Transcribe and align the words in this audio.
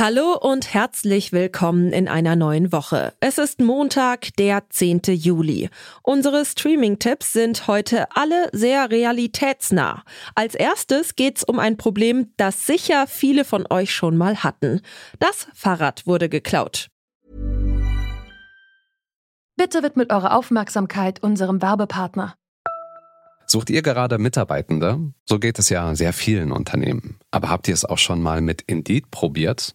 Hallo 0.00 0.34
und 0.34 0.72
herzlich 0.72 1.30
willkommen 1.30 1.92
in 1.92 2.08
einer 2.08 2.34
neuen 2.34 2.72
Woche. 2.72 3.12
Es 3.20 3.36
ist 3.36 3.60
Montag, 3.60 4.34
der 4.38 4.62
10. 4.70 5.02
Juli. 5.08 5.68
Unsere 6.02 6.46
Streaming-Tipps 6.46 7.34
sind 7.34 7.66
heute 7.66 8.06
alle 8.16 8.48
sehr 8.52 8.90
realitätsnah. 8.90 10.02
Als 10.34 10.54
erstes 10.54 11.16
geht's 11.16 11.44
um 11.44 11.58
ein 11.58 11.76
Problem, 11.76 12.32
das 12.38 12.66
sicher 12.66 13.06
viele 13.08 13.44
von 13.44 13.66
euch 13.68 13.92
schon 13.92 14.16
mal 14.16 14.42
hatten. 14.42 14.80
Das 15.18 15.48
Fahrrad 15.52 16.06
wurde 16.06 16.30
geklaut. 16.30 16.88
Bitte 19.58 19.82
widmet 19.82 20.14
eure 20.14 20.32
Aufmerksamkeit 20.32 21.22
unserem 21.22 21.60
Werbepartner. 21.60 22.36
Sucht 23.46 23.68
ihr 23.68 23.82
gerade 23.82 24.16
Mitarbeitende? 24.16 25.12
So 25.28 25.38
geht 25.38 25.58
es 25.58 25.68
ja 25.68 25.94
sehr 25.94 26.14
vielen 26.14 26.52
Unternehmen. 26.52 27.18
Aber 27.30 27.50
habt 27.50 27.68
ihr 27.68 27.74
es 27.74 27.84
auch 27.84 27.98
schon 27.98 28.22
mal 28.22 28.40
mit 28.40 28.62
Indeed 28.62 29.10
probiert? 29.10 29.74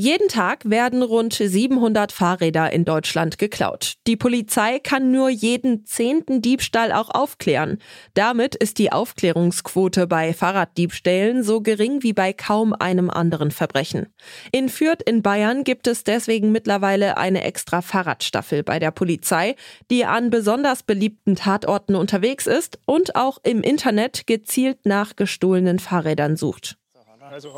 Jeden 0.00 0.28
Tag 0.28 0.60
werden 0.64 1.02
rund 1.02 1.34
700 1.34 2.10
Fahrräder 2.10 2.72
in 2.72 2.86
Deutschland 2.86 3.36
geklaut. 3.36 3.96
Die 4.06 4.16
Polizei 4.16 4.78
kann 4.78 5.10
nur 5.10 5.28
jeden 5.28 5.84
zehnten 5.84 6.40
Diebstahl 6.40 6.90
auch 6.90 7.10
aufklären. 7.10 7.76
Damit 8.14 8.54
ist 8.54 8.78
die 8.78 8.92
Aufklärungsquote 8.92 10.06
bei 10.06 10.32
Fahrraddiebstählen 10.32 11.42
so 11.42 11.60
gering 11.60 12.02
wie 12.02 12.14
bei 12.14 12.32
kaum 12.32 12.72
einem 12.72 13.10
anderen 13.10 13.50
Verbrechen. 13.50 14.06
In 14.52 14.70
Fürth 14.70 15.02
in 15.04 15.20
Bayern 15.20 15.64
gibt 15.64 15.86
es 15.86 16.02
deswegen 16.02 16.50
mittlerweile 16.50 17.18
eine 17.18 17.44
extra 17.44 17.82
Fahrradstaffel 17.82 18.62
bei 18.62 18.78
der 18.78 18.92
Polizei, 18.92 19.54
die 19.90 20.06
an 20.06 20.30
besonders 20.30 20.82
beliebten 20.82 21.36
Tatorten 21.36 21.94
unterwegs 21.94 22.46
ist 22.46 22.78
und 22.86 23.16
auch 23.16 23.36
im 23.42 23.60
Internet 23.60 24.26
gezielt 24.26 24.86
nach 24.86 25.14
gestohlenen 25.14 25.78
Fahrrädern 25.78 26.36
sucht. 26.36 26.78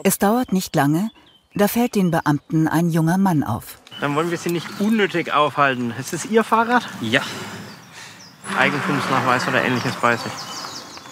Es 0.02 0.18
dauert 0.18 0.52
nicht 0.52 0.74
lange, 0.74 1.08
da 1.54 1.68
fällt 1.68 1.94
den 1.94 2.10
Beamten 2.10 2.68
ein 2.68 2.90
junger 2.90 3.18
Mann 3.18 3.44
auf. 3.44 3.78
Dann 4.00 4.14
wollen 4.16 4.30
wir 4.30 4.38
Sie 4.38 4.50
nicht 4.50 4.66
unnötig 4.80 5.32
aufhalten. 5.32 5.92
Ist 5.98 6.12
es 6.12 6.24
Ihr 6.24 6.44
Fahrrad? 6.44 6.88
Ja. 7.00 7.22
Eigentumsnachweis 8.58 9.46
oder 9.46 9.62
ähnliches 9.62 9.94
bei 9.96 10.16
sich? 10.16 10.32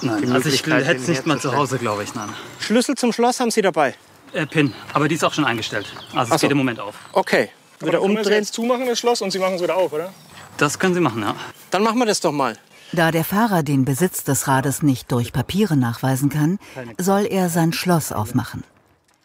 Nein, 0.03 0.33
also 0.33 0.49
ich 0.49 0.67
hätte 0.67 0.97
es 0.97 1.09
nicht 1.09 1.27
mal 1.27 1.39
zu 1.39 1.55
Hause, 1.55 1.79
glaube 1.79 2.03
ich, 2.03 2.15
nein. 2.15 2.31
Schlüssel 2.59 2.95
zum 2.95 3.13
Schloss 3.13 3.39
haben 3.39 3.51
Sie 3.51 3.61
dabei? 3.61 3.95
Äh, 4.33 4.47
PIN, 4.47 4.73
aber 4.93 5.09
die 5.09 5.17
ist 5.17 5.25
auch 5.25 5.35
schon 5.35 5.45
eingestellt. 5.45 5.87
Also 6.15 6.35
es 6.35 6.41
so. 6.41 6.47
geht 6.47 6.53
im 6.53 6.59
Moment 6.59 6.81
auf. 6.81 6.95
Okay. 7.13 7.51
Wieder 7.81 7.93
wir 7.93 8.01
sie 8.01 8.05
umdrehen. 8.05 8.33
jetzt 8.39 8.55
zumachen, 8.55 8.87
das 8.87 8.99
Schloss, 8.99 9.23
und 9.23 9.31
Sie 9.31 9.39
machen 9.39 9.55
es 9.55 9.63
wieder 9.63 9.77
auf, 9.77 9.93
oder? 9.93 10.13
Das 10.57 10.79
können 10.79 10.95
Sie 10.95 11.01
machen, 11.01 11.23
ja. 11.23 11.35
Dann 11.71 11.83
machen 11.83 11.99
wir 11.99 12.07
das 12.07 12.21
doch 12.21 12.33
mal. 12.33 12.57
Da 12.93 13.11
der 13.11 13.25
Fahrer 13.25 13.63
den 13.63 13.85
Besitz 13.85 14.25
des 14.25 14.49
Rades 14.49 14.83
nicht 14.83 15.13
durch 15.13 15.33
Papiere 15.33 15.77
nachweisen 15.77 16.29
kann, 16.29 16.59
soll 16.99 17.27
er 17.27 17.49
sein 17.49 17.73
Schloss 17.73 18.13
aufmachen. 18.13 18.65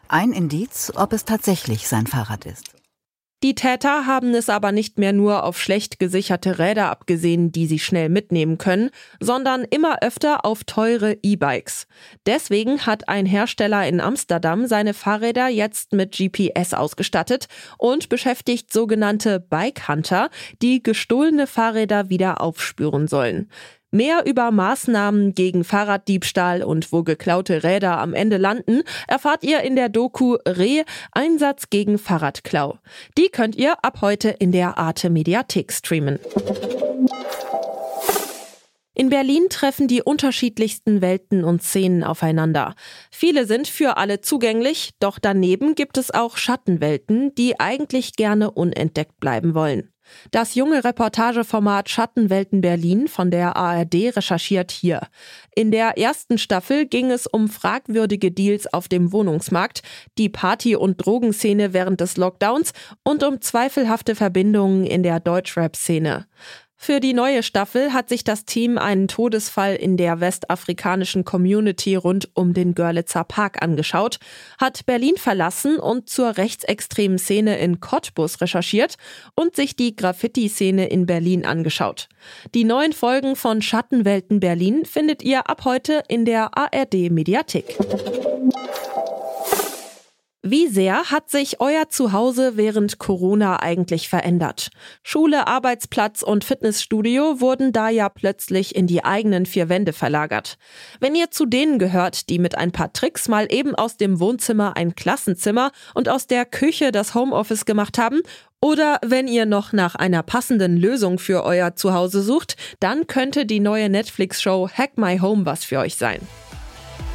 Ein 0.08 0.32
Indiz, 0.32 0.92
ob 0.94 1.12
es 1.12 1.24
tatsächlich 1.24 1.88
sein 1.88 2.06
Fahrrad 2.06 2.46
ist. 2.46 2.76
Die 3.42 3.54
Täter 3.54 4.06
haben 4.06 4.34
es 4.34 4.48
aber 4.48 4.72
nicht 4.72 4.98
mehr 4.98 5.12
nur 5.12 5.44
auf 5.44 5.60
schlecht 5.60 5.98
gesicherte 5.98 6.58
Räder 6.58 6.90
abgesehen, 6.90 7.52
die 7.52 7.66
sie 7.66 7.78
schnell 7.78 8.08
mitnehmen 8.08 8.56
können, 8.56 8.90
sondern 9.20 9.64
immer 9.64 10.02
öfter 10.02 10.46
auf 10.46 10.64
teure 10.64 11.18
E-Bikes. 11.22 11.86
Deswegen 12.24 12.86
hat 12.86 13.08
ein 13.08 13.26
Hersteller 13.26 13.86
in 13.86 14.00
Amsterdam 14.00 14.66
seine 14.66 14.94
Fahrräder 14.94 15.48
jetzt 15.48 15.92
mit 15.92 16.16
GPS 16.16 16.72
ausgestattet 16.72 17.46
und 17.76 18.08
beschäftigt 18.08 18.72
sogenannte 18.72 19.38
Bike 19.38 19.86
Hunter, 19.86 20.30
die 20.62 20.82
gestohlene 20.82 21.46
Fahrräder 21.46 22.08
wieder 22.08 22.40
aufspüren 22.40 23.06
sollen. 23.06 23.50
Mehr 23.96 24.26
über 24.26 24.50
Maßnahmen 24.50 25.34
gegen 25.34 25.64
Fahrraddiebstahl 25.64 26.62
und 26.62 26.92
wo 26.92 27.02
geklaute 27.02 27.62
Räder 27.62 27.96
am 27.96 28.12
Ende 28.12 28.36
landen, 28.36 28.82
erfahrt 29.08 29.42
ihr 29.42 29.62
in 29.62 29.74
der 29.74 29.88
Doku 29.88 30.36
Reh 30.46 30.82
Einsatz 31.12 31.70
gegen 31.70 31.96
Fahrradklau. 31.96 32.78
Die 33.16 33.30
könnt 33.30 33.56
ihr 33.56 33.82
ab 33.82 34.02
heute 34.02 34.28
in 34.28 34.52
der 34.52 34.76
Arte 34.76 35.08
Mediathek 35.08 35.72
streamen. 35.72 36.18
In 38.92 39.08
Berlin 39.08 39.46
treffen 39.48 39.88
die 39.88 40.02
unterschiedlichsten 40.02 41.00
Welten 41.00 41.42
und 41.42 41.62
Szenen 41.62 42.04
aufeinander. 42.04 42.74
Viele 43.10 43.46
sind 43.46 43.66
für 43.66 43.96
alle 43.96 44.20
zugänglich, 44.20 44.90
doch 45.00 45.18
daneben 45.18 45.74
gibt 45.74 45.96
es 45.96 46.10
auch 46.10 46.36
Schattenwelten, 46.36 47.34
die 47.34 47.58
eigentlich 47.58 48.12
gerne 48.12 48.50
unentdeckt 48.50 49.18
bleiben 49.20 49.54
wollen. 49.54 49.90
Das 50.30 50.54
junge 50.54 50.84
Reportageformat 50.84 51.88
Schattenwelten 51.88 52.60
Berlin 52.60 53.08
von 53.08 53.30
der 53.30 53.56
ARD 53.56 54.16
recherchiert 54.16 54.70
hier. 54.70 55.02
In 55.54 55.70
der 55.70 55.98
ersten 55.98 56.38
Staffel 56.38 56.86
ging 56.86 57.10
es 57.10 57.26
um 57.26 57.48
fragwürdige 57.48 58.30
Deals 58.30 58.72
auf 58.72 58.88
dem 58.88 59.12
Wohnungsmarkt, 59.12 59.82
die 60.18 60.28
Party- 60.28 60.76
und 60.76 61.04
Drogenszene 61.04 61.72
während 61.72 62.00
des 62.00 62.16
Lockdowns 62.16 62.72
und 63.04 63.22
um 63.24 63.40
zweifelhafte 63.40 64.14
Verbindungen 64.14 64.84
in 64.84 65.02
der 65.02 65.20
Deutschrap-Szene. 65.20 66.26
Für 66.78 67.00
die 67.00 67.14
neue 67.14 67.42
Staffel 67.42 67.92
hat 67.92 68.08
sich 68.08 68.22
das 68.22 68.44
Team 68.44 68.76
einen 68.78 69.08
Todesfall 69.08 69.74
in 69.76 69.96
der 69.96 70.20
westafrikanischen 70.20 71.24
Community 71.24 71.96
rund 71.96 72.28
um 72.34 72.52
den 72.52 72.74
Görlitzer 72.74 73.24
Park 73.24 73.62
angeschaut, 73.62 74.18
hat 74.60 74.84
Berlin 74.86 75.16
verlassen 75.16 75.78
und 75.78 76.08
zur 76.08 76.36
rechtsextremen 76.36 77.18
Szene 77.18 77.58
in 77.58 77.80
Cottbus 77.80 78.40
recherchiert 78.40 78.96
und 79.34 79.56
sich 79.56 79.74
die 79.74 79.96
Graffiti-Szene 79.96 80.86
in 80.88 81.06
Berlin 81.06 81.46
angeschaut. 81.46 82.08
Die 82.54 82.64
neuen 82.64 82.92
Folgen 82.92 83.36
von 83.36 83.62
Schattenwelten 83.62 84.38
Berlin 84.38 84.84
findet 84.84 85.22
ihr 85.22 85.48
ab 85.48 85.64
heute 85.64 86.02
in 86.08 86.24
der 86.24 86.56
ARD 86.56 87.10
Mediathek. 87.10 87.76
Wie 90.48 90.68
sehr 90.68 91.10
hat 91.10 91.28
sich 91.28 91.60
euer 91.60 91.88
Zuhause 91.88 92.56
während 92.56 93.00
Corona 93.00 93.60
eigentlich 93.64 94.08
verändert? 94.08 94.68
Schule, 95.02 95.48
Arbeitsplatz 95.48 96.22
und 96.22 96.44
Fitnessstudio 96.44 97.40
wurden 97.40 97.72
da 97.72 97.88
ja 97.88 98.08
plötzlich 98.08 98.76
in 98.76 98.86
die 98.86 99.04
eigenen 99.04 99.44
vier 99.44 99.68
Wände 99.68 99.92
verlagert. 99.92 100.56
Wenn 101.00 101.16
ihr 101.16 101.32
zu 101.32 101.46
denen 101.46 101.80
gehört, 101.80 102.28
die 102.28 102.38
mit 102.38 102.56
ein 102.56 102.70
paar 102.70 102.92
Tricks 102.92 103.26
mal 103.26 103.52
eben 103.52 103.74
aus 103.74 103.96
dem 103.96 104.20
Wohnzimmer 104.20 104.76
ein 104.76 104.94
Klassenzimmer 104.94 105.72
und 105.94 106.08
aus 106.08 106.28
der 106.28 106.44
Küche 106.44 106.92
das 106.92 107.16
Homeoffice 107.16 107.64
gemacht 107.64 107.98
haben, 107.98 108.20
oder 108.60 109.00
wenn 109.04 109.26
ihr 109.26 109.46
noch 109.46 109.72
nach 109.72 109.96
einer 109.96 110.22
passenden 110.22 110.76
Lösung 110.76 111.18
für 111.18 111.42
euer 111.42 111.74
Zuhause 111.74 112.22
sucht, 112.22 112.56
dann 112.78 113.08
könnte 113.08 113.46
die 113.46 113.58
neue 113.58 113.88
Netflix-Show 113.88 114.68
Hack 114.72 114.96
My 114.96 115.18
Home 115.18 115.44
was 115.44 115.64
für 115.64 115.80
euch 115.80 115.96
sein. 115.96 116.20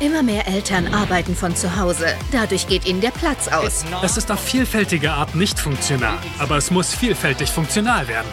Immer 0.01 0.23
mehr 0.23 0.47
Eltern 0.47 0.91
arbeiten 0.95 1.35
von 1.35 1.55
zu 1.55 1.75
Hause. 1.75 2.07
Dadurch 2.31 2.67
geht 2.67 2.87
ihnen 2.87 3.01
der 3.01 3.11
Platz 3.11 3.47
aus. 3.47 3.85
Es 4.01 4.17
ist 4.17 4.31
auf 4.31 4.39
vielfältige 4.39 5.11
Art 5.11 5.35
nicht 5.35 5.59
funktional, 5.59 6.17
aber 6.39 6.57
es 6.57 6.71
muss 6.71 6.91
vielfältig 6.91 7.51
funktional 7.51 8.07
werden. 8.07 8.27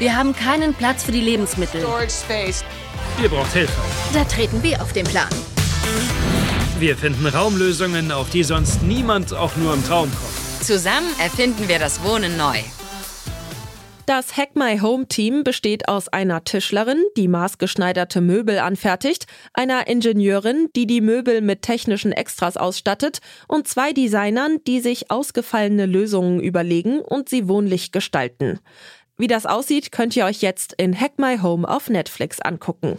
Wir 0.00 0.16
haben 0.16 0.34
keinen 0.34 0.74
Platz 0.74 1.04
für 1.04 1.12
die 1.12 1.20
Lebensmittel. 1.20 1.86
Ihr 3.22 3.28
braucht 3.28 3.52
Hilfe. 3.52 3.72
Da 4.12 4.24
treten 4.24 4.60
wir 4.64 4.82
auf 4.82 4.92
den 4.92 5.06
Plan. 5.06 5.28
Wir 6.80 6.96
finden 6.96 7.28
Raumlösungen, 7.28 8.10
auf 8.10 8.30
die 8.30 8.42
sonst 8.42 8.82
niemand 8.82 9.32
auch 9.32 9.54
nur 9.54 9.74
im 9.74 9.86
Traum 9.86 10.10
kommt. 10.10 10.64
Zusammen 10.66 11.08
erfinden 11.20 11.68
wir 11.68 11.78
das 11.78 12.02
Wohnen 12.02 12.36
neu. 12.36 12.58
Das 14.06 14.36
Hack 14.36 14.56
My 14.56 14.78
Home 14.80 15.06
Team 15.06 15.44
besteht 15.44 15.88
aus 15.88 16.08
einer 16.08 16.42
Tischlerin, 16.42 17.02
die 17.16 17.28
maßgeschneiderte 17.28 18.20
Möbel 18.20 18.58
anfertigt, 18.58 19.26
einer 19.54 19.86
Ingenieurin, 19.86 20.68
die 20.74 20.88
die 20.88 21.00
Möbel 21.00 21.40
mit 21.40 21.62
technischen 21.62 22.10
Extras 22.10 22.56
ausstattet 22.56 23.20
und 23.46 23.68
zwei 23.68 23.92
Designern, 23.92 24.58
die 24.66 24.80
sich 24.80 25.10
ausgefallene 25.12 25.86
Lösungen 25.86 26.40
überlegen 26.40 27.00
und 27.00 27.28
sie 27.28 27.46
wohnlich 27.48 27.92
gestalten. 27.92 28.58
Wie 29.18 29.28
das 29.28 29.46
aussieht, 29.46 29.92
könnt 29.92 30.16
ihr 30.16 30.24
euch 30.24 30.42
jetzt 30.42 30.74
in 30.78 30.98
Hack 30.98 31.18
My 31.18 31.38
Home 31.38 31.68
auf 31.68 31.88
Netflix 31.88 32.40
angucken. 32.40 32.98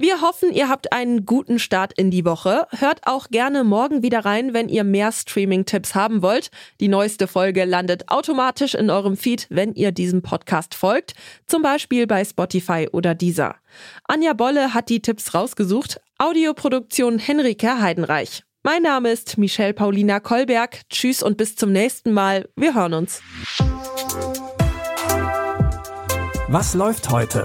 Wir 0.00 0.20
hoffen, 0.20 0.52
ihr 0.52 0.68
habt 0.68 0.92
einen 0.92 1.26
guten 1.26 1.58
Start 1.58 1.92
in 1.92 2.12
die 2.12 2.24
Woche. 2.24 2.68
Hört 2.70 3.00
auch 3.08 3.30
gerne 3.30 3.64
morgen 3.64 4.00
wieder 4.00 4.24
rein, 4.24 4.54
wenn 4.54 4.68
ihr 4.68 4.84
mehr 4.84 5.10
Streaming-Tipps 5.10 5.96
haben 5.96 6.22
wollt. 6.22 6.52
Die 6.78 6.86
neueste 6.86 7.26
Folge 7.26 7.64
landet 7.64 8.08
automatisch 8.08 8.76
in 8.76 8.90
eurem 8.90 9.16
Feed, 9.16 9.48
wenn 9.50 9.74
ihr 9.74 9.90
diesem 9.90 10.22
Podcast 10.22 10.76
folgt, 10.76 11.14
zum 11.48 11.62
Beispiel 11.62 12.06
bei 12.06 12.24
Spotify 12.24 12.88
oder 12.92 13.16
Deezer. 13.16 13.56
Anja 14.04 14.34
Bolle 14.34 14.72
hat 14.72 14.88
die 14.88 15.02
Tipps 15.02 15.34
rausgesucht. 15.34 16.00
Audioproduktion 16.18 17.18
Henrike 17.18 17.80
Heidenreich. 17.80 18.44
Mein 18.62 18.82
Name 18.82 19.10
ist 19.10 19.36
Michelle 19.36 19.74
Paulina 19.74 20.20
Kolberg. 20.20 20.82
Tschüss 20.90 21.24
und 21.24 21.36
bis 21.36 21.56
zum 21.56 21.72
nächsten 21.72 22.12
Mal. 22.12 22.48
Wir 22.54 22.76
hören 22.76 22.94
uns. 22.94 23.20
Was 26.46 26.74
läuft 26.74 27.10
heute? 27.10 27.44